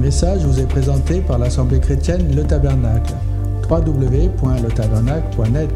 [0.00, 3.12] message vous est présenté par l'Assemblée chrétienne Le Tabernacle.
[3.68, 5.70] www.letabernacle.net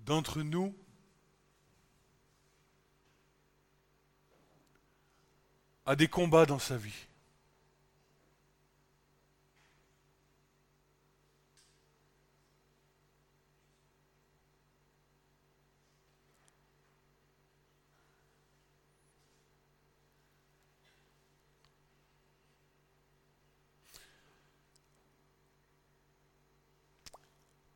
[0.00, 0.74] D'entre nous,
[5.84, 7.06] a des combats dans sa vie.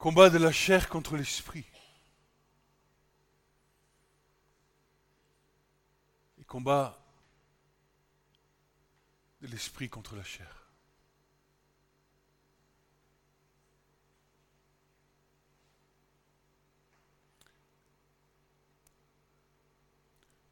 [0.00, 1.66] Combat de la chair contre l'esprit.
[6.40, 6.98] Et combat
[9.42, 10.70] de l'esprit contre la chair.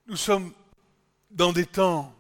[0.09, 0.53] Nous sommes
[1.31, 2.18] dans des temps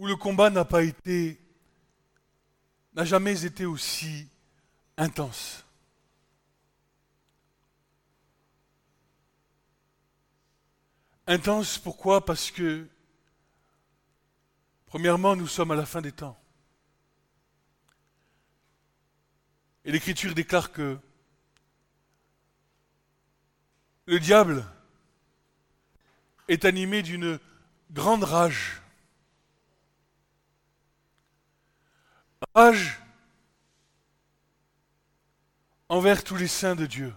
[0.00, 1.38] où le combat n'a pas été,
[2.94, 4.26] n'a jamais été aussi
[4.96, 5.62] intense.
[11.26, 12.24] Intense pourquoi?
[12.24, 12.88] Parce que,
[14.86, 16.42] premièrement, nous sommes à la fin des temps.
[19.84, 20.98] Et l'Écriture déclare que
[24.06, 24.64] le diable
[26.48, 27.38] est animé d'une
[27.90, 28.79] grande rage.
[35.88, 37.14] Envers tous les saints de Dieu.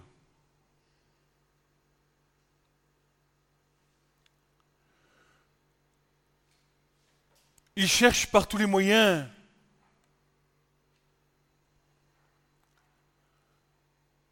[7.76, 9.28] Il cherche par tous les moyens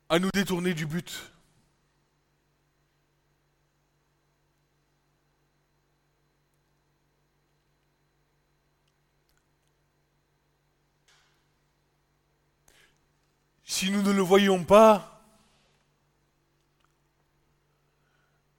[0.08, 1.31] à nous détourner du but.
[13.82, 15.26] Si nous ne le voyons pas,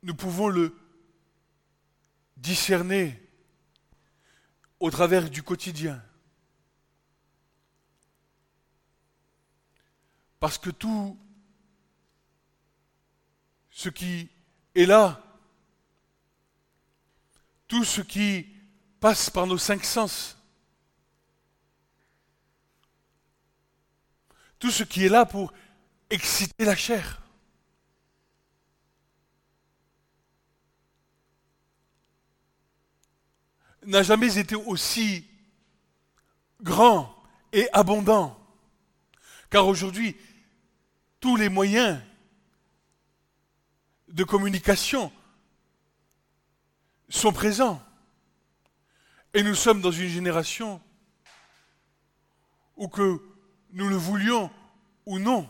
[0.01, 0.78] nous pouvons le
[2.35, 3.25] discerner
[4.81, 6.03] au travers du quotidien.
[10.41, 11.17] Parce que tout
[13.72, 14.29] ce qui
[14.75, 15.23] est là,
[17.69, 18.45] tout ce qui
[19.00, 20.38] passe par nos cinq sens,
[24.63, 25.51] tout ce qui est là pour
[26.09, 27.22] exciter la chair,
[33.85, 35.28] n'a jamais été aussi
[36.62, 37.13] grand
[37.52, 38.40] et abondant.
[39.50, 40.16] Car aujourd'hui,
[41.19, 42.02] tous les moyens
[44.07, 45.12] de communication
[47.09, 47.84] sont présents.
[49.34, 50.81] Et nous sommes dans une génération
[52.78, 53.33] où que
[53.73, 54.51] nous le voulions
[55.06, 55.50] ou non,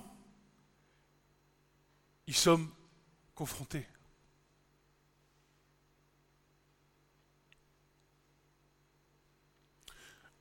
[2.25, 2.69] y sommes
[3.35, 3.85] confrontés.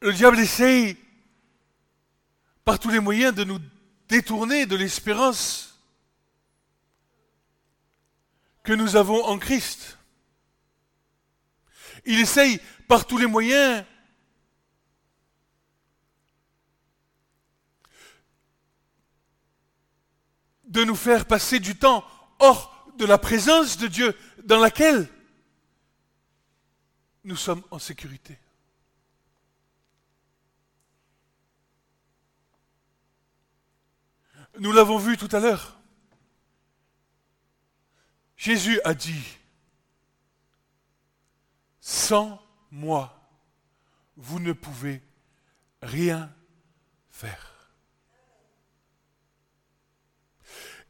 [0.01, 0.97] Le diable essaye
[2.65, 3.61] par tous les moyens de nous
[4.09, 5.81] détourner de l'espérance
[8.63, 9.99] que nous avons en Christ.
[12.05, 13.85] Il essaye par tous les moyens
[20.73, 22.03] de nous faire passer du temps
[22.39, 25.07] hors de la présence de Dieu dans laquelle
[27.25, 28.39] nous sommes en sécurité.
[34.59, 35.79] Nous l'avons vu tout à l'heure.
[38.37, 39.39] Jésus a dit,
[41.81, 43.31] sans moi,
[44.17, 45.03] vous ne pouvez
[45.83, 46.35] rien
[47.11, 47.52] faire.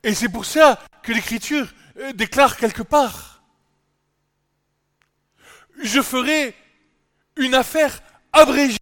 [0.02, 1.68] Et c'est pour ça que l'Écriture
[1.98, 3.42] euh, déclare quelque part,
[5.82, 6.54] je ferai
[7.36, 8.02] une affaire
[8.32, 8.78] abrégée.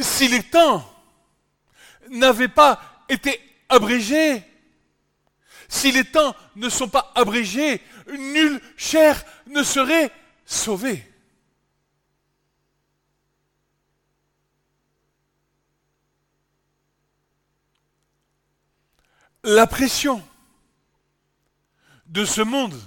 [0.00, 0.90] Si les temps
[2.10, 4.42] n'avaient pas été abrégés,
[5.68, 10.10] si les temps ne sont pas abrégés, nulle chair ne serait
[10.44, 11.13] sauvée.
[19.44, 20.22] La pression
[22.06, 22.78] de ce monde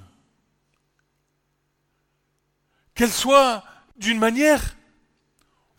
[2.95, 3.63] qu'elle soit
[3.97, 4.75] d'une manière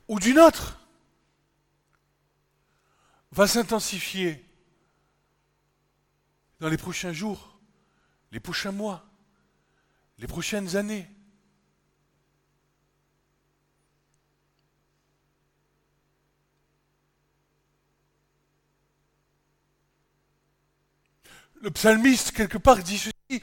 [0.08, 0.78] ou d'une autre,
[3.30, 4.44] va s'intensifier
[6.60, 7.60] dans les prochains jours,
[8.32, 9.04] les prochains mois,
[10.18, 11.08] les prochaines années.
[21.60, 23.42] Le psalmiste, quelque part, dit ceci.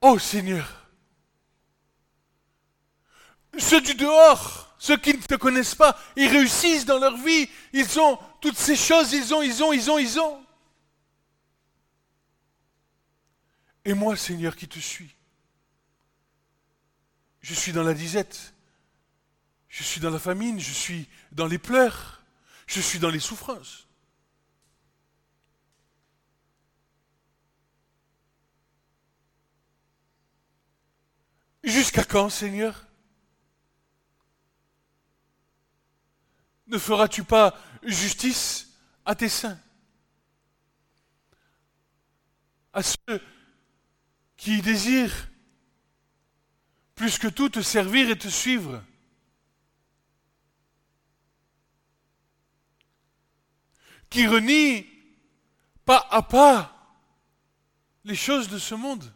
[0.00, 0.82] Oh Seigneur,
[3.58, 8.00] ceux du dehors, ceux qui ne te connaissent pas, ils réussissent dans leur vie, ils
[8.00, 10.44] ont toutes ces choses, ils ont, ils ont, ils ont, ils ont.
[13.84, 15.14] Et moi, Seigneur, qui te suis,
[17.40, 18.54] je suis dans la disette,
[19.68, 22.22] je suis dans la famine, je suis dans les pleurs,
[22.66, 23.86] je suis dans les souffrances.
[31.64, 32.86] Jusqu'à quand, Seigneur?
[36.66, 38.74] Ne feras-tu pas justice
[39.04, 39.60] à tes saints?
[42.72, 43.22] À ceux
[44.36, 45.28] qui désirent
[46.94, 48.82] plus que tout te servir et te suivre.
[54.08, 54.86] Qui renie
[55.84, 56.98] pas à pas
[58.04, 59.12] les choses de ce monde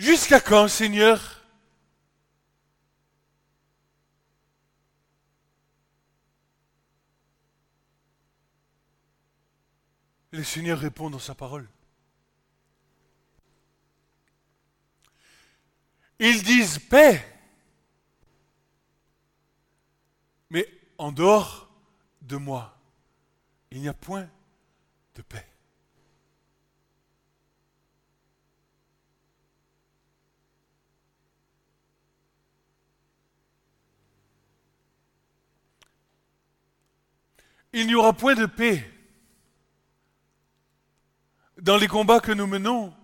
[0.00, 1.44] Jusqu'à quand, Seigneur?
[10.30, 11.68] Le Seigneur répond dans sa parole.
[16.18, 17.22] Ils disent paix,
[20.48, 20.66] mais
[20.96, 21.70] en dehors
[22.22, 22.74] de moi,
[23.70, 24.30] il n'y a point
[25.14, 25.49] de paix.
[37.72, 38.88] Il n'y aura point de paix
[41.58, 42.94] dans les combats que nous menons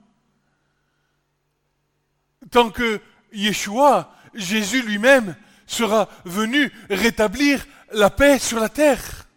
[2.51, 3.01] tant que
[3.33, 5.37] Yeshua, Jésus lui-même,
[5.67, 9.29] sera venu rétablir la paix sur la terre.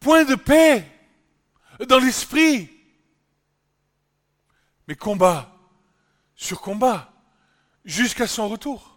[0.00, 0.84] Point de paix
[1.88, 2.70] dans l'esprit,
[4.86, 5.50] mais combat
[6.34, 7.12] sur combat
[7.84, 8.93] jusqu'à son retour.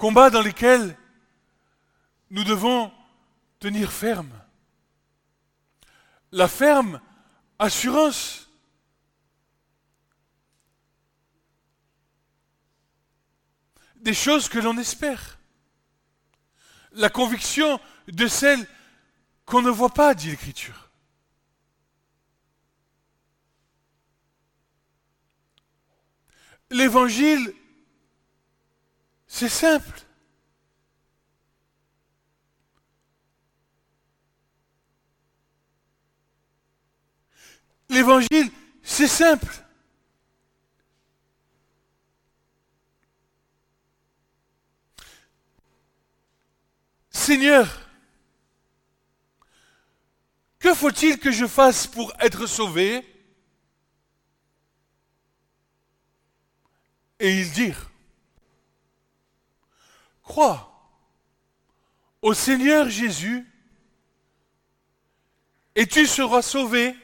[0.00, 0.96] Combats dans lesquels
[2.30, 2.90] nous devons
[3.58, 4.32] tenir ferme.
[6.32, 7.02] La ferme
[7.58, 8.48] assurance
[13.96, 15.38] des choses que l'on espère.
[16.92, 18.66] La conviction de celles
[19.44, 20.88] qu'on ne voit pas, dit l'Écriture.
[26.70, 27.54] L'évangile
[29.32, 30.02] c'est simple.
[37.88, 38.50] L'évangile,
[38.82, 39.64] c'est simple.
[47.10, 47.68] Seigneur,
[50.58, 53.06] que faut-il que je fasse pour être sauvé?
[57.20, 57.89] Et ils dirent,
[60.30, 60.94] crois
[62.22, 63.44] au Seigneur Jésus
[65.74, 66.94] et tu seras sauvé,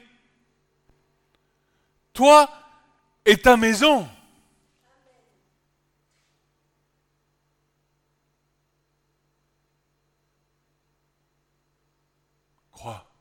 [2.13, 2.49] toi
[3.25, 4.09] et ta maison.
[12.71, 13.11] Crois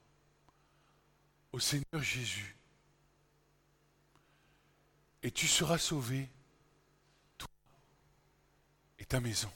[1.50, 2.56] au Seigneur Jésus
[5.24, 6.28] et tu seras sauvé,
[7.36, 7.48] toi
[9.00, 9.50] et ta maison.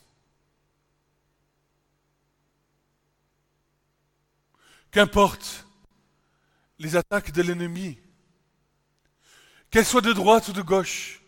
[4.90, 5.66] Qu'importe
[6.78, 7.98] les attaques de l'ennemi,
[9.70, 11.20] qu'elles soient de droite ou de gauche,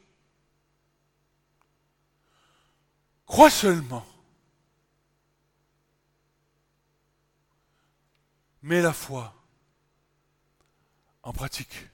[3.27, 4.07] crois seulement.
[8.63, 9.35] Mets la foi
[11.23, 11.89] en pratique.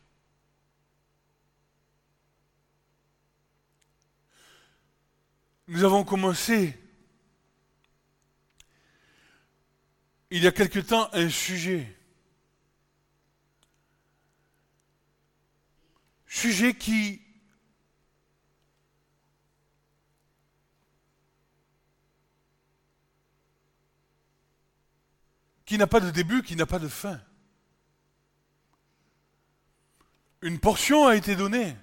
[5.66, 6.78] Nous avons commencé
[10.30, 11.96] il y a quelque temps un sujet.
[16.26, 17.22] Sujet qui
[25.64, 27.20] qui n'a pas de début, qui n'a pas de fin.
[30.42, 31.76] une portion a été donnée.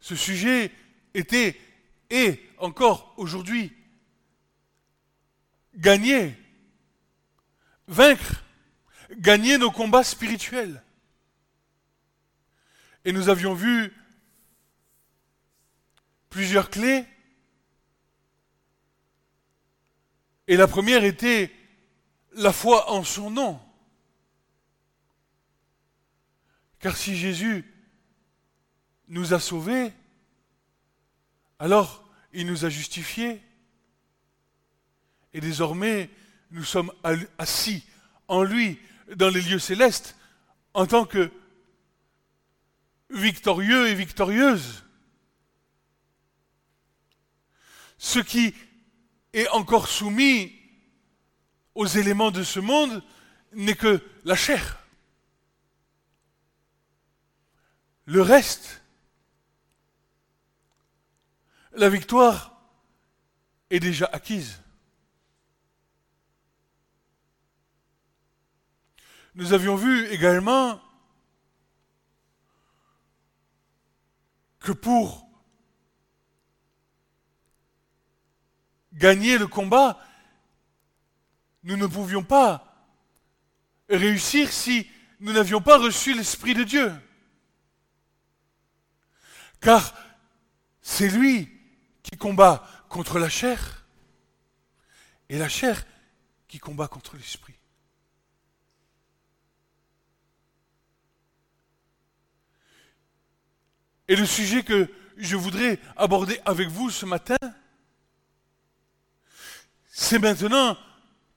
[0.00, 0.72] Ce sujet
[1.14, 1.58] était
[2.10, 3.72] et encore aujourd'hui
[5.78, 6.36] gagner,
[7.86, 8.44] vaincre,
[9.12, 10.82] gagner nos combats spirituels.
[13.04, 13.92] Et nous avions vu
[16.28, 17.06] plusieurs clés.
[20.46, 21.52] Et la première était
[22.32, 23.60] la foi en son nom.
[26.80, 27.64] Car si Jésus
[29.08, 29.92] nous a sauvés,
[31.58, 33.42] alors il nous a justifiés.
[35.34, 36.10] Et désormais,
[36.50, 36.92] nous sommes
[37.38, 37.84] assis
[38.28, 38.78] en lui
[39.16, 40.16] dans les lieux célestes
[40.74, 41.30] en tant que
[43.10, 44.84] victorieux et victorieuses.
[47.98, 48.54] Ce qui
[49.32, 50.54] est encore soumis
[51.74, 53.02] aux éléments de ce monde
[53.52, 54.78] n'est que la chair.
[58.04, 58.82] Le reste,
[61.72, 62.58] la victoire
[63.70, 64.60] est déjà acquise.
[69.38, 70.80] Nous avions vu également
[74.58, 75.30] que pour
[78.94, 80.04] gagner le combat,
[81.62, 82.90] nous ne pouvions pas
[83.88, 84.90] réussir si
[85.20, 86.92] nous n'avions pas reçu l'Esprit de Dieu.
[89.60, 89.94] Car
[90.82, 91.48] c'est lui
[92.02, 93.86] qui combat contre la chair
[95.28, 95.86] et la chair
[96.48, 97.57] qui combat contre l'esprit.
[104.08, 107.36] Et le sujet que je voudrais aborder avec vous ce matin,
[109.90, 110.76] c'est maintenant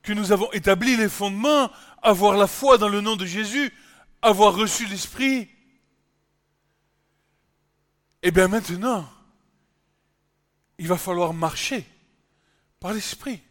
[0.01, 1.69] que nous avons établi les fondements,
[2.01, 3.71] avoir la foi dans le nom de Jésus,
[4.21, 5.49] avoir reçu l'Esprit,
[8.23, 9.09] et eh bien maintenant,
[10.77, 11.87] il va falloir marcher
[12.79, 13.41] par l'Esprit.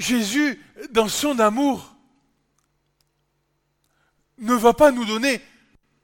[0.00, 0.58] Jésus,
[0.92, 1.94] dans son amour,
[4.38, 5.42] ne va pas nous donner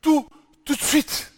[0.03, 0.29] tout
[0.67, 1.33] tout de suite.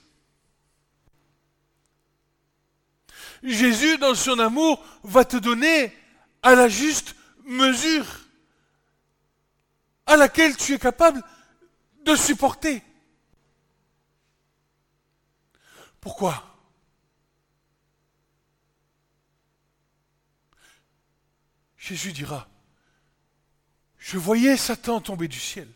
[3.44, 5.96] Jésus, dans son amour, va te donner
[6.42, 8.06] à la juste mesure
[10.06, 11.22] à laquelle tu es capable
[12.04, 12.82] de supporter.
[16.00, 16.47] Pourquoi?
[21.88, 22.46] Jésus dira,
[23.96, 25.66] je voyais Satan tomber du ciel.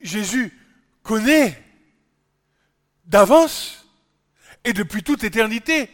[0.00, 0.58] Jésus
[1.02, 1.62] connaît
[3.04, 3.86] d'avance
[4.64, 5.90] et depuis toute éternité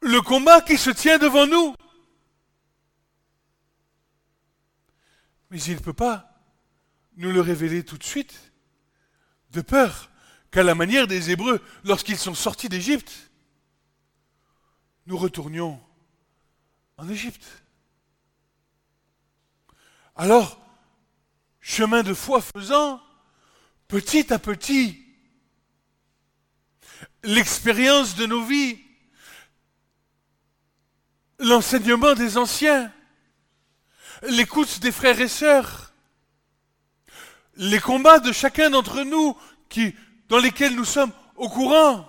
[0.00, 1.74] le combat qui se tient devant nous.
[5.50, 6.40] Mais il ne peut pas
[7.16, 8.52] nous le révéler tout de suite,
[9.50, 10.08] de peur
[10.52, 13.32] qu'à la manière des Hébreux, lorsqu'ils sont sortis d'Égypte,
[15.06, 15.80] nous retournions
[16.96, 17.62] en Égypte.
[20.16, 20.58] Alors,
[21.60, 23.00] chemin de foi faisant,
[23.88, 25.04] petit à petit,
[27.22, 28.78] l'expérience de nos vies
[31.38, 32.92] l'enseignement des anciens,
[34.22, 35.92] l'écoute des frères et sœurs,
[37.56, 39.36] les combats de chacun d'entre nous
[39.68, 39.94] qui,
[40.28, 42.08] dans lesquels nous sommes au courant,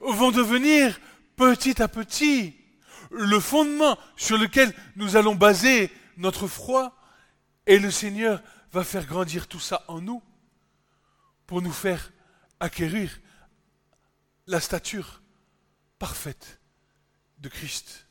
[0.00, 0.98] vont devenir
[1.36, 2.56] petit à petit
[3.10, 6.96] le fondement sur lequel nous allons baser notre foi
[7.66, 10.22] et le Seigneur va faire grandir tout ça en nous
[11.46, 12.12] pour nous faire
[12.60, 13.20] acquérir
[14.46, 15.22] la stature
[15.98, 16.60] parfaite
[17.38, 18.06] de Christ.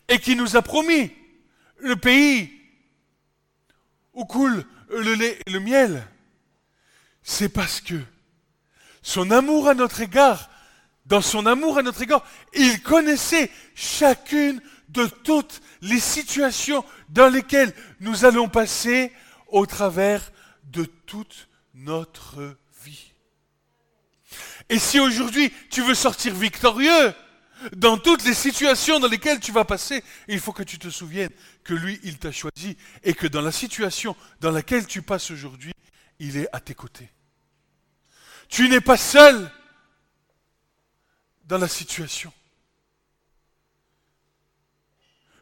[0.09, 1.13] et qu'il nous a promis
[1.79, 2.51] le pays
[4.15, 6.07] où coule le lait et le miel,
[7.23, 8.01] c'est parce que
[9.03, 10.49] son amour à notre égard,
[11.05, 17.75] dans son amour à notre égard, il connaissait chacune de toutes les situations dans lesquelles
[18.01, 19.13] nous allons passer
[19.53, 20.33] au travers
[20.65, 23.13] de toute notre vie.
[24.69, 27.15] Et si aujourd'hui tu veux sortir victorieux
[27.77, 31.31] dans toutes les situations dans lesquelles tu vas passer, il faut que tu te souviennes
[31.63, 35.73] que lui, il t'a choisi et que dans la situation dans laquelle tu passes aujourd'hui,
[36.19, 37.11] il est à tes côtés.
[38.49, 39.51] Tu n'es pas seul
[41.45, 42.33] dans la situation.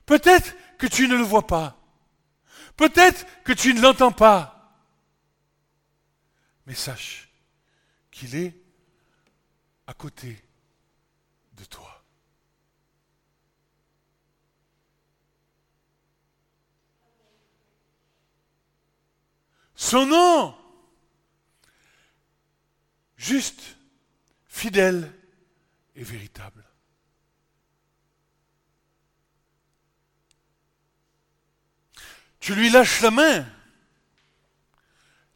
[0.04, 1.79] Peut-être que tu ne le vois pas.
[2.80, 4.74] Peut-être que tu ne l'entends pas.
[6.64, 7.28] Mais sache
[8.10, 8.56] qu'il est
[9.86, 10.42] à côté
[11.52, 12.02] de toi.
[19.74, 20.56] Son nom,
[23.18, 23.76] juste,
[24.48, 25.12] fidèle
[25.96, 26.64] et véritable.
[32.50, 33.46] Tu lui lâches la main.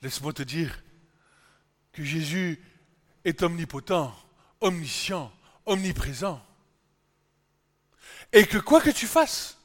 [0.02, 0.82] Laisse-moi te dire
[1.92, 2.60] que Jésus
[3.24, 4.12] est omnipotent,
[4.60, 5.32] omniscient,
[5.64, 6.44] omniprésent.
[8.32, 9.60] Et que quoi que tu fasses,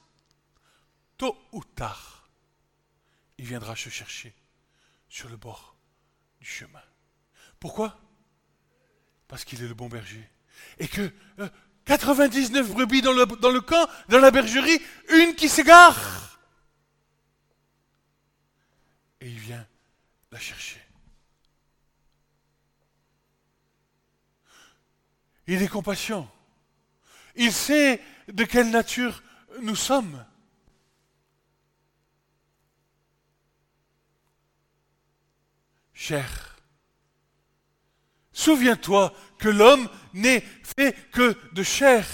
[1.18, 2.30] tôt ou tard,
[3.40, 4.32] il viendra te chercher
[5.10, 5.76] sur le bord
[6.40, 6.84] du chemin.
[7.60, 8.00] Pourquoi?
[9.28, 10.30] Parce qu'il est le bon berger.
[10.78, 11.12] Et que
[11.86, 16.30] 99 euh, brebis dans le, dans le camp, dans la bergerie, une qui s'égare.
[19.22, 19.68] Et il vient
[20.32, 20.82] la chercher.
[25.48, 26.30] Il est compassion.
[27.36, 29.24] Il sait de quelle nature
[29.62, 30.26] nous sommes.
[35.94, 36.58] Cher,
[38.32, 42.08] souviens-toi que l'homme n'est fait que de chair.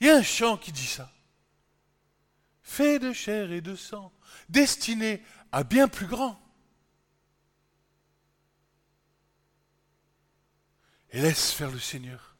[0.00, 1.10] Il y a un chant qui dit ça
[2.76, 4.12] fait de chair et de sang,
[4.50, 6.38] destiné à bien plus grand.
[11.10, 12.36] Et laisse faire le Seigneur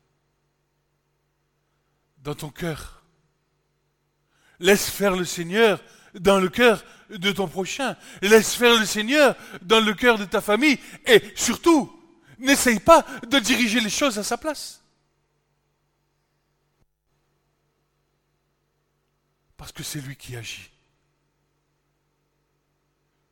[2.18, 3.02] dans ton cœur.
[4.58, 5.82] Laisse faire le Seigneur
[6.14, 7.96] dans le cœur de ton prochain.
[8.20, 10.78] Laisse faire le Seigneur dans le cœur de ta famille.
[11.06, 11.90] Et surtout,
[12.38, 14.85] n'essaye pas de diriger les choses à sa place.
[19.66, 20.70] Parce que c'est lui qui agit.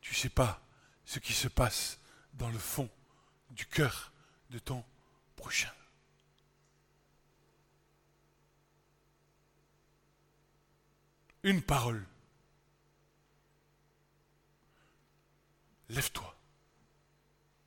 [0.00, 0.60] Tu ne sais pas
[1.04, 2.00] ce qui se passe
[2.32, 2.90] dans le fond
[3.50, 4.12] du cœur
[4.50, 4.84] de ton
[5.36, 5.70] prochain.
[11.44, 12.04] Une parole.
[15.88, 16.36] Lève-toi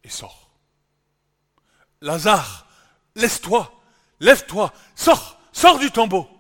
[0.04, 0.52] et sors.
[2.02, 2.68] Lazare,
[3.16, 3.82] laisse-toi,
[4.20, 6.37] lève-toi, sors, sors du tombeau.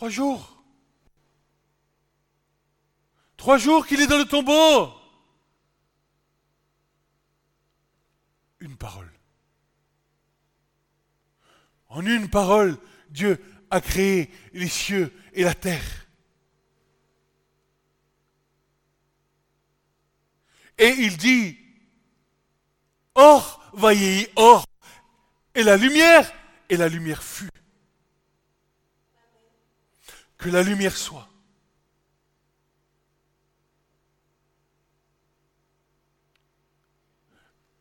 [0.00, 0.64] Trois jours.
[3.36, 4.90] Trois jours qu'il est dans le tombeau.
[8.60, 9.12] Une parole.
[11.88, 12.78] En une parole,
[13.10, 16.06] Dieu a créé les cieux et la terre.
[20.78, 21.58] Et il dit,
[23.14, 24.64] or, voyez, or,
[25.54, 26.32] et la lumière,
[26.70, 27.49] et la lumière fut.
[30.40, 31.28] Que la lumière soit.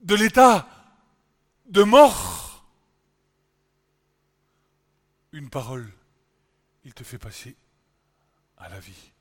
[0.02, 0.68] De l'état
[1.68, 2.66] de mort,
[5.32, 5.90] une parole,
[6.84, 7.56] il te fait passer
[8.58, 9.12] à la vie.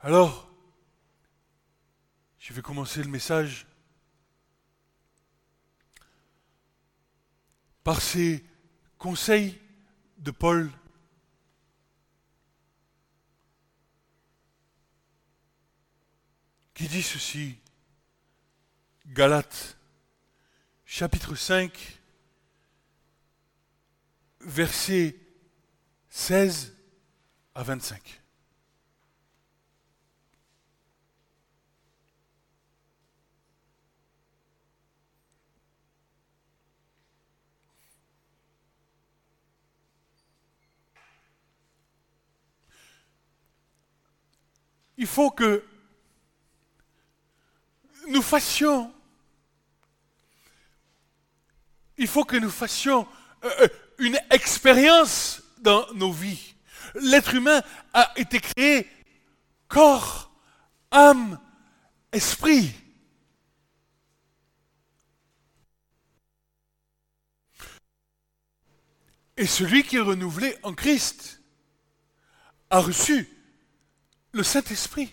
[0.00, 0.50] Alors,
[2.38, 3.66] je vais commencer le message
[7.86, 8.44] par ces
[8.98, 9.56] conseils
[10.18, 10.72] de Paul.
[16.74, 17.56] qui dit ceci?
[19.06, 19.78] Galates,
[20.84, 22.00] chapitre 5,
[24.40, 25.16] versets
[26.10, 26.76] 16
[27.54, 28.20] à 25.
[44.98, 45.62] Il faut que
[48.08, 48.92] nous fassions,
[51.98, 53.06] il faut que nous fassions
[53.44, 56.54] euh, euh, une expérience dans nos vies.
[56.94, 58.88] L'être humain a été créé
[59.68, 60.30] corps,
[60.90, 61.38] âme,
[62.12, 62.72] esprit.
[69.36, 71.42] Et celui qui est renouvelé en Christ
[72.70, 73.35] a reçu
[74.36, 75.10] le Saint-Esprit.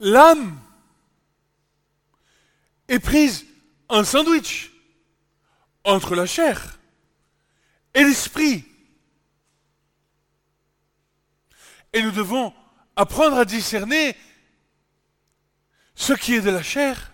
[0.00, 0.60] L'âme
[2.88, 3.46] est prise
[3.88, 4.70] en sandwich
[5.84, 6.78] entre la chair
[7.94, 8.66] et l'esprit.
[11.94, 12.54] Et nous devons
[12.96, 14.14] apprendre à discerner
[15.94, 17.12] ce qui est de la chair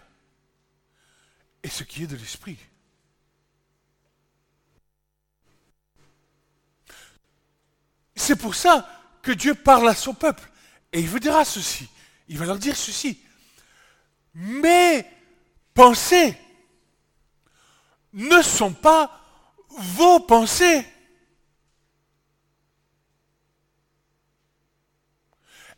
[1.62, 2.58] et ce qui est de l'esprit.
[8.26, 8.84] C'est pour ça
[9.22, 10.50] que Dieu parle à son peuple.
[10.92, 11.88] Et il vous dira ceci.
[12.26, 13.22] Il va leur dire ceci.
[14.34, 15.06] Mes
[15.72, 16.36] pensées
[18.12, 19.24] ne sont pas
[19.68, 20.84] vos pensées.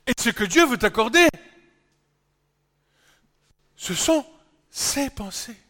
[0.06, 1.28] Et ce que Dieu veut accorder,
[3.76, 4.24] ce sont
[4.70, 5.67] ses pensées.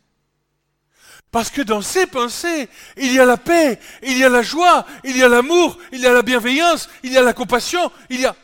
[1.31, 4.87] Parce que dans ses pensées, il y a la paix, il y a la joie,
[5.05, 8.21] il y a l'amour, il y a la bienveillance, il y a la compassion, il
[8.21, 8.35] y a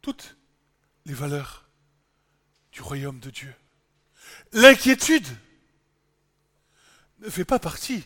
[0.00, 0.36] toutes
[1.04, 1.68] les valeurs
[2.72, 3.54] du royaume de Dieu.
[4.52, 5.26] L'inquiétude
[7.18, 8.04] ne fait pas partie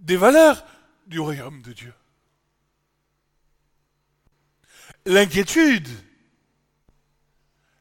[0.00, 0.64] des valeurs
[1.06, 1.94] du royaume de Dieu.
[5.06, 5.88] L'inquiétude,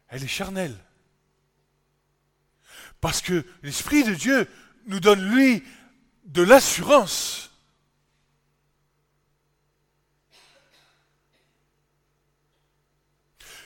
[0.10, 0.78] elle est charnelle.
[3.02, 4.48] Parce que l'Esprit de Dieu
[4.86, 5.64] nous donne, lui,
[6.26, 7.50] de l'assurance.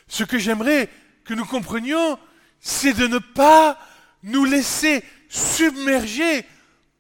[0.08, 0.90] Ce que j'aimerais
[1.26, 2.18] que nous comprenions,
[2.62, 3.78] c'est de ne pas
[4.24, 6.46] nous laisser submerger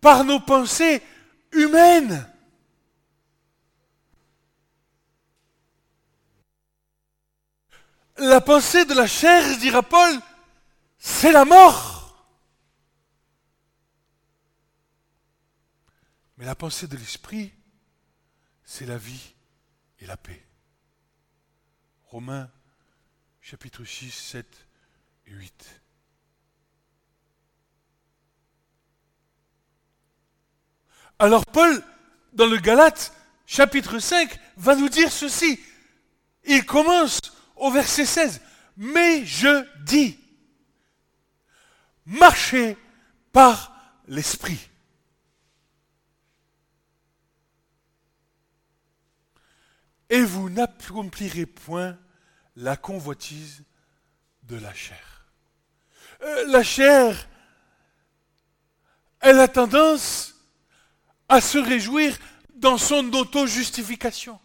[0.01, 1.01] par nos pensées
[1.53, 2.29] humaines.
[8.17, 10.19] La pensée de la chair, dira Paul,
[10.97, 11.94] c'est la mort.
[16.37, 17.53] Mais la pensée de l'esprit,
[18.63, 19.33] c'est la vie
[19.99, 20.45] et la paix.
[22.05, 22.49] Romains
[23.41, 24.67] chapitre 6, 7
[25.27, 25.81] et 8.
[31.19, 31.83] Alors Paul,
[32.33, 33.13] dans le Galate,
[33.45, 35.59] chapitre 5, va nous dire ceci.
[36.43, 37.19] Il commence
[37.55, 38.41] au verset 16.
[38.77, 40.19] Mais je dis,
[42.05, 42.77] marchez
[43.31, 43.73] par
[44.07, 44.69] l'Esprit.
[50.09, 51.97] Et vous n'accomplirez point
[52.55, 53.63] la convoitise
[54.43, 55.25] de la chair.
[56.21, 57.27] Euh, la chair,
[59.19, 60.35] elle a tendance
[61.27, 62.17] à se réjouir
[62.55, 64.39] dans son auto-justification.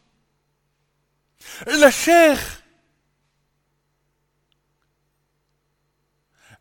[1.67, 2.39] La chair,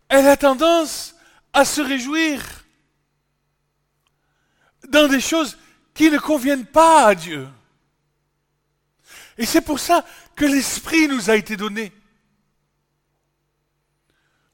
[0.10, 1.16] elle a tendance
[1.54, 2.42] à se réjouir
[4.88, 5.58] dans des choses
[5.94, 7.48] qui ne conviennent pas à Dieu.
[9.40, 11.94] Et c'est pour ça que l'Esprit nous a été donné.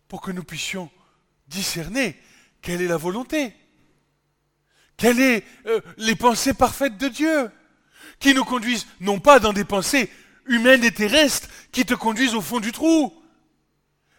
[0.08, 0.91] Pour que nous puissions
[1.48, 2.15] discerner
[2.62, 3.56] quelle est la volonté,
[4.95, 7.52] quelles sont euh, les pensées parfaites de Dieu,
[8.19, 10.10] qui nous conduisent non pas dans des pensées
[10.45, 13.12] humaines et terrestres qui te conduisent au fond du trou,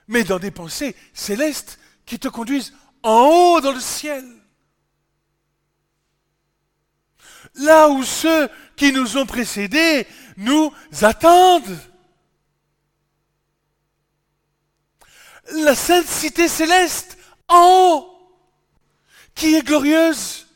[0.08, 2.74] mais dans des pensées célestes qui te conduisent
[3.04, 4.24] en haut dans le ciel.
[7.54, 11.78] Là où ceux qui nous ont précédés nous attendent.
[15.52, 17.16] La sainte cité céleste
[17.48, 18.38] en haut,
[19.34, 20.46] qui est glorieuse,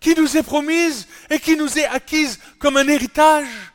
[0.00, 3.70] qui nous est promise et qui nous est acquise comme un héritage.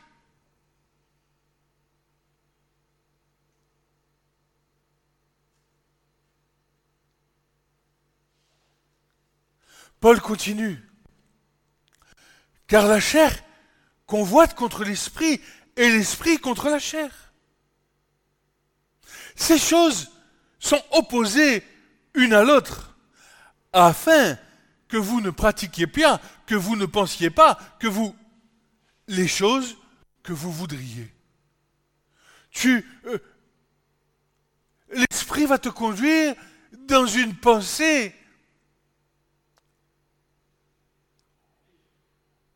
[10.00, 10.85] Paul continue.
[12.66, 13.32] Car la chair
[14.06, 15.40] convoite contre l'esprit
[15.76, 17.10] et l'esprit contre la chair.
[19.34, 20.10] Ces choses
[20.58, 21.62] sont opposées
[22.14, 22.96] une à l'autre,
[23.72, 24.38] afin
[24.88, 28.16] que vous ne pratiquiez pas, que vous ne pensiez pas, que vous
[29.08, 29.76] les choses
[30.22, 31.12] que vous voudriez.
[32.64, 32.82] Euh,
[34.90, 36.34] l'esprit va te conduire
[36.72, 38.14] dans une pensée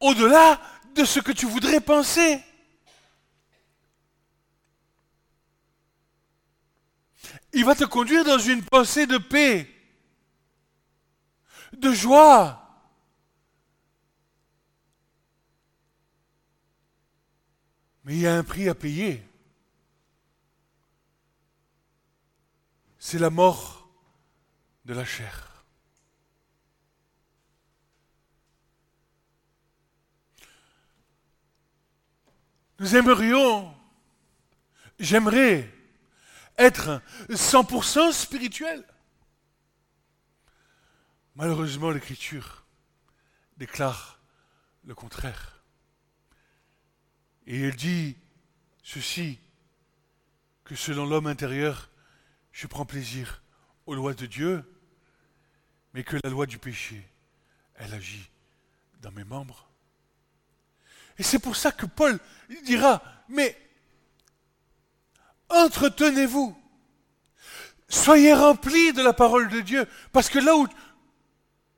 [0.01, 0.61] au-delà
[0.95, 2.43] de ce que tu voudrais penser.
[7.53, 9.69] Il va te conduire dans une pensée de paix,
[11.73, 12.57] de joie.
[18.05, 19.23] Mais il y a un prix à payer.
[22.99, 23.89] C'est la mort
[24.85, 25.50] de la chair.
[32.81, 33.77] Nous aimerions,
[34.99, 35.71] j'aimerais
[36.57, 38.83] être 100% spirituel.
[41.35, 42.65] Malheureusement, l'Écriture
[43.59, 44.19] déclare
[44.85, 45.63] le contraire.
[47.47, 48.17] Et elle dit
[48.83, 49.39] ceci,
[50.65, 51.91] que selon l'homme intérieur,
[52.51, 53.43] je prends plaisir
[53.85, 54.65] aux lois de Dieu,
[55.93, 57.07] mais que la loi du péché,
[57.75, 58.31] elle agit
[59.03, 59.70] dans mes membres.
[61.19, 62.19] Et c'est pour ça que Paul
[62.65, 63.57] dira, mais
[65.49, 66.57] entretenez-vous,
[67.89, 70.67] soyez remplis de la parole de Dieu, parce que là où,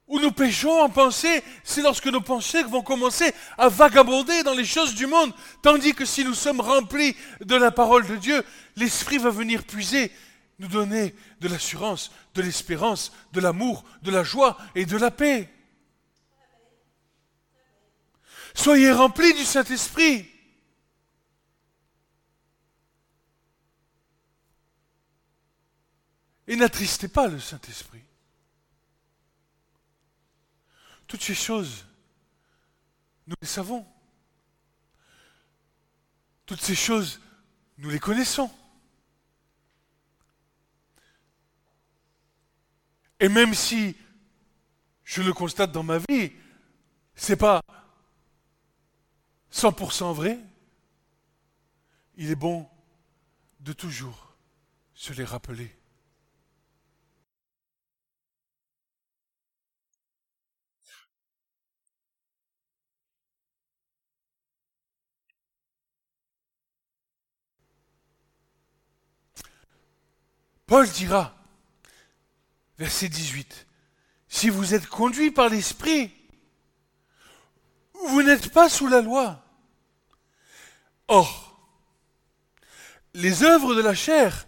[0.08, 4.94] nous péchons en pensée, c'est lorsque nos pensées vont commencer à vagabonder dans les choses
[4.94, 8.44] du monde, tandis que si nous sommes remplis de la parole de Dieu,
[8.76, 10.12] l'Esprit va venir puiser,
[10.58, 15.48] nous donner de l'assurance, de l'espérance, de l'amour, de la joie et de la paix.
[18.54, 20.28] Soyez remplis du Saint-Esprit.
[26.46, 28.02] Et n'attristez pas le Saint-Esprit.
[31.06, 31.86] Toutes ces choses,
[33.26, 33.86] nous les savons.
[36.46, 37.20] Toutes ces choses,
[37.78, 38.50] nous les connaissons.
[43.20, 43.96] Et même si
[45.04, 46.32] je le constate dans ma vie,
[47.14, 47.62] c'est pas
[49.52, 50.38] 100% vrai,
[52.16, 52.68] il est bon
[53.60, 54.34] de toujours
[54.94, 55.70] se les rappeler.
[70.66, 71.36] Paul dira,
[72.78, 73.66] verset 18,
[74.28, 76.10] si vous êtes conduit par l'Esprit,
[78.22, 79.44] vous n'êtes pas sous la loi.
[81.08, 81.58] Or,
[83.14, 84.46] les œuvres de la chair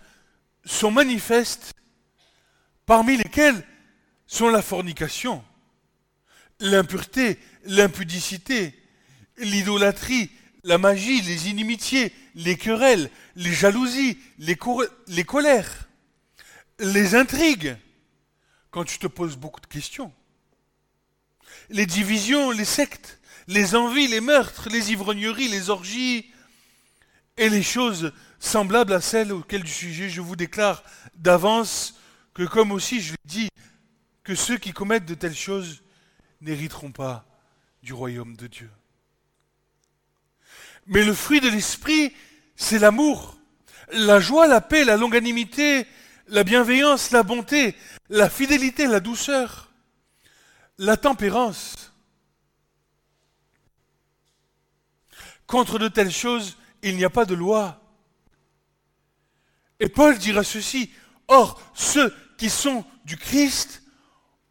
[0.64, 1.74] sont manifestes,
[2.86, 3.66] parmi lesquelles
[4.28, 5.44] sont la fornication,
[6.60, 8.80] l'impureté, l'impudicité,
[9.38, 10.30] l'idolâtrie,
[10.62, 14.56] la magie, les inimitiés, les querelles, les jalousies, les,
[15.08, 15.88] les colères,
[16.78, 17.76] les intrigues,
[18.70, 20.12] quand tu te poses beaucoup de questions,
[21.70, 26.30] les divisions, les sectes, les envies, les meurtres, les ivrogneries, les orgies
[27.36, 30.82] et les choses semblables à celles auxquelles du sujet je vous déclare
[31.16, 31.94] d'avance
[32.34, 33.48] que comme aussi je l'ai dit,
[34.22, 35.82] que ceux qui commettent de telles choses
[36.40, 37.26] n'hériteront pas
[37.82, 38.70] du royaume de Dieu.
[40.86, 42.12] Mais le fruit de l'esprit,
[42.56, 43.38] c'est l'amour,
[43.92, 45.86] la joie, la paix, la longanimité,
[46.28, 47.74] la bienveillance, la bonté,
[48.08, 49.70] la fidélité, la douceur,
[50.78, 51.93] la tempérance.
[55.46, 57.80] Contre de telles choses, il n'y a pas de loi.
[59.80, 60.90] Et Paul dira ceci,
[61.28, 63.82] Or, ceux qui sont du Christ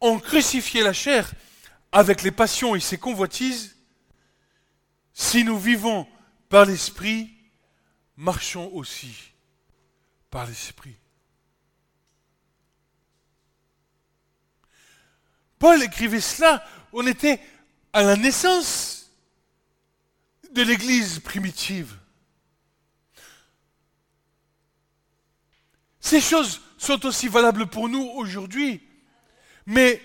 [0.00, 1.32] ont crucifié la chair
[1.92, 3.76] avec les passions et ses convoitises.
[5.12, 6.06] Si nous vivons
[6.48, 7.32] par l'Esprit,
[8.16, 9.32] marchons aussi
[10.30, 10.96] par l'Esprit.
[15.58, 17.40] Paul écrivait cela, on était
[17.92, 19.03] à la naissance
[20.54, 21.98] de l'Église primitive.
[26.00, 28.86] Ces choses sont aussi valables pour nous aujourd'hui,
[29.66, 30.00] mais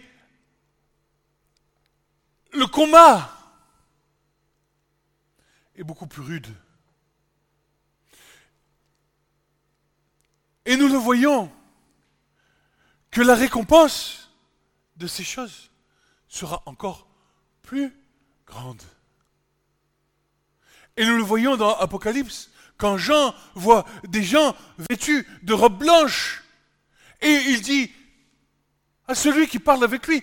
[2.53, 3.31] le combat
[5.75, 6.47] est beaucoup plus rude.
[10.65, 11.51] Et nous le voyons,
[13.11, 14.31] que la récompense
[14.97, 15.71] de ces choses
[16.27, 17.07] sera encore
[17.61, 17.93] plus
[18.45, 18.81] grande.
[20.99, 24.53] Et nous le voyons dans Apocalypse, quand Jean voit des gens
[24.89, 26.43] vêtus de robes blanches,
[27.21, 27.89] et il dit
[29.07, 30.21] à celui qui parle avec lui,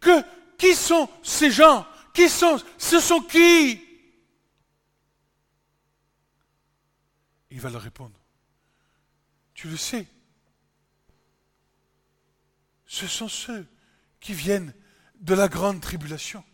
[0.00, 0.22] que
[0.58, 1.86] qui sont ces gens?
[2.12, 3.82] Qui sont Ce sont qui
[7.50, 8.20] Il va leur répondre,
[9.54, 10.06] tu le sais,
[12.84, 13.66] ce sont ceux
[14.20, 14.74] qui viennent
[15.20, 16.44] de la grande tribulation.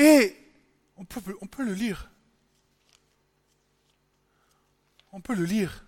[0.00, 0.34] Et
[0.96, 2.10] on peut, on peut le lire.
[5.12, 5.84] On peut le lire.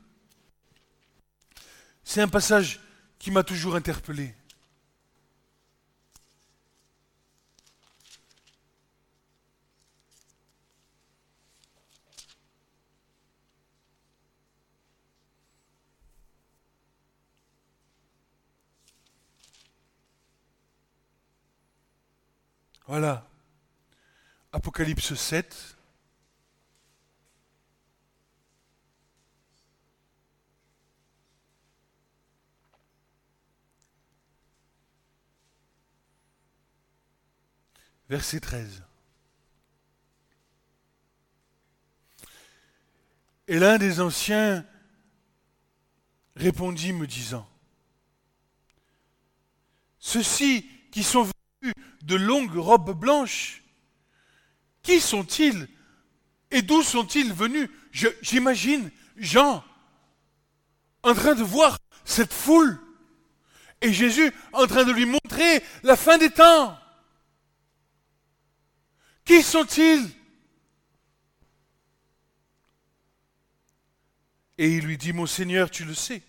[2.04, 2.78] C'est un passage
[3.18, 4.34] qui m'a toujours interpellé.
[22.86, 23.31] Voilà.
[24.52, 25.76] Apocalypse 7.
[38.10, 38.82] Verset 13.
[43.48, 44.66] Et l'un des anciens
[46.36, 47.48] répondit me disant,
[49.98, 51.30] Ceux-ci qui sont
[51.62, 53.61] venus de longues robes blanches,
[54.82, 55.68] qui sont-ils
[56.50, 57.68] et d'où sont-ils venus?
[58.22, 59.64] J'imagine Jean
[61.02, 62.78] en train de voir cette foule
[63.80, 66.78] et Jésus en train de lui montrer la fin des temps.
[69.24, 70.08] Qui sont-ils?
[74.58, 76.22] Et il lui dit, mon Seigneur, tu le sais.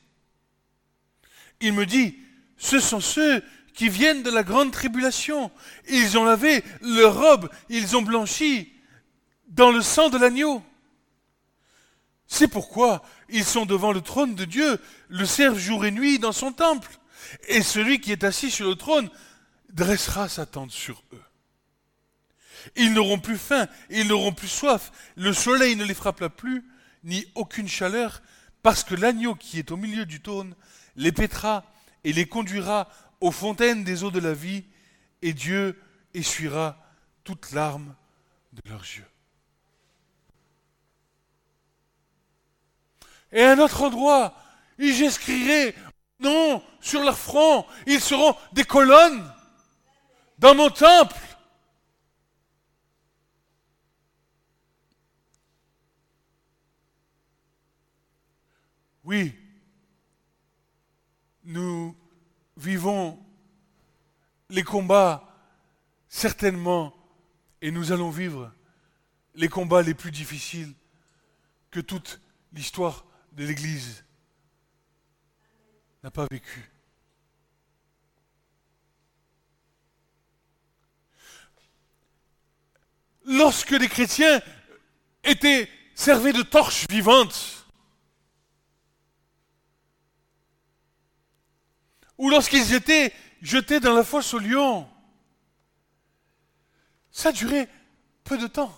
[1.60, 2.18] Il me dit,
[2.58, 5.52] ce sont ceux qui viennent de la grande tribulation.
[5.90, 8.72] Ils ont lavé leurs robes, ils ont blanchi
[9.48, 10.64] dans le sang de l'agneau.
[12.28, 16.32] C'est pourquoi ils sont devant le trône de Dieu, le servent jour et nuit dans
[16.32, 16.90] son temple.
[17.48, 19.10] Et celui qui est assis sur le trône
[19.72, 21.24] dressera sa tente sur eux.
[22.76, 26.64] Ils n'auront plus faim, ils n'auront plus soif, le soleil ne les frappera plus,
[27.04, 28.22] ni aucune chaleur,
[28.62, 30.56] parce que l'agneau qui est au milieu du trône
[30.96, 31.66] les pétera
[32.04, 32.90] et les conduira
[33.22, 34.66] aux fontaines des eaux de la vie,
[35.22, 35.82] et Dieu
[36.14, 36.78] essuiera
[37.24, 37.96] toute larmes
[38.52, 39.08] de leurs yeux.
[43.32, 44.36] Et à un autre endroit,
[44.78, 45.76] j'écrirai
[46.20, 49.24] non sur leur front, ils seront des colonnes
[50.38, 51.16] dans mon temple.
[59.04, 59.34] Oui,
[61.44, 61.96] nous
[62.58, 63.20] vivons
[64.50, 65.30] les combats
[66.08, 66.94] certainement,
[67.62, 68.54] et nous allons vivre
[69.36, 70.74] les combats les plus difficiles
[71.72, 74.06] que toute l'histoire de l'Église
[76.04, 76.70] n'a pas vécu.
[83.26, 84.42] Lorsque les chrétiens
[85.24, 87.63] étaient servis de torches vivantes,
[92.24, 94.88] ou lorsqu'ils étaient jetés dans la fosse au lion.
[97.12, 97.68] Ça durait
[98.24, 98.74] peu de temps.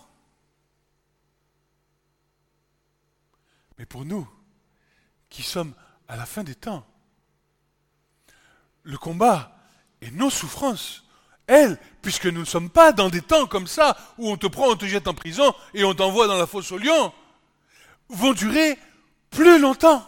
[3.78, 4.28] Mais pour nous,
[5.28, 5.74] qui sommes
[6.08, 6.84] à la fin des temps,
[8.82, 9.56] le combat
[10.00, 11.04] et nos souffrances,
[11.46, 14.70] elles, puisque nous ne sommes pas dans des temps comme ça, où on te prend,
[14.70, 17.12] on te jette en prison et on t'envoie dans la fosse au lion,
[18.08, 18.76] vont durer
[19.30, 20.04] plus longtemps.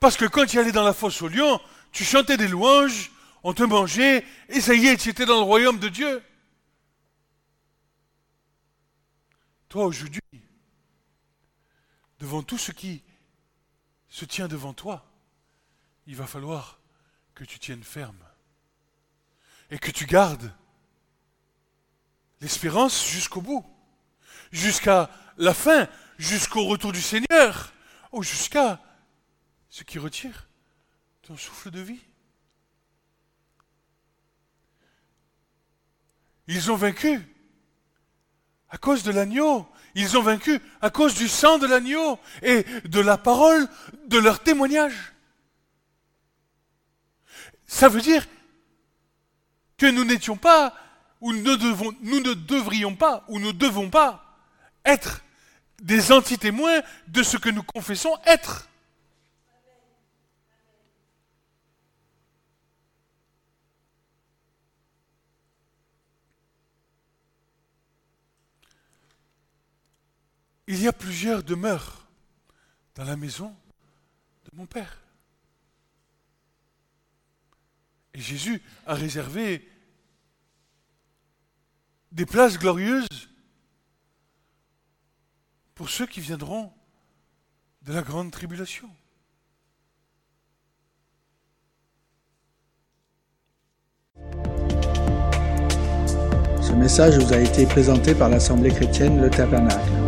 [0.00, 1.60] Parce que quand tu allais dans la fosse au lion,
[1.92, 3.10] tu chantais des louanges,
[3.42, 6.22] on te mangeait, et ça y est, tu étais dans le royaume de Dieu.
[9.68, 10.20] Toi, aujourd'hui,
[12.20, 13.02] devant tout ce qui
[14.08, 15.04] se tient devant toi,
[16.06, 16.78] il va falloir
[17.34, 18.18] que tu tiennes ferme
[19.70, 20.52] et que tu gardes
[22.40, 23.66] l'espérance jusqu'au bout,
[24.50, 25.86] jusqu'à la fin,
[26.18, 27.72] jusqu'au retour du Seigneur,
[28.12, 28.80] ou jusqu'à
[29.68, 30.48] ce qui retire
[31.22, 32.00] ton souffle de vie.
[36.46, 37.20] Ils ont vaincu
[38.70, 39.68] à cause de l'agneau.
[39.94, 43.68] Ils ont vaincu à cause du sang de l'agneau et de la parole
[44.06, 45.12] de leur témoignage.
[47.66, 48.26] Ça veut dire
[49.76, 50.74] que nous n'étions pas,
[51.20, 54.38] ou nous ne, devrions pas, ou nous ne devons pas
[54.84, 55.22] être
[55.80, 58.68] des antitémoins de ce que nous confessons être.
[70.70, 72.06] Il y a plusieurs demeures
[72.94, 73.56] dans la maison
[74.44, 74.98] de mon Père.
[78.12, 79.66] Et Jésus a réservé
[82.12, 83.30] des places glorieuses
[85.74, 86.70] pour ceux qui viendront
[87.80, 88.90] de la grande tribulation.
[96.60, 100.07] Ce message vous a été présenté par l'Assemblée chrétienne Le Tabernacle.